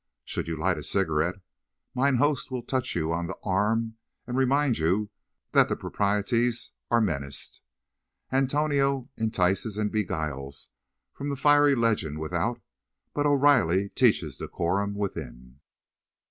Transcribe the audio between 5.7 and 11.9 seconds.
proprieties are menaced. "Antonio" entices and beguiles from fiery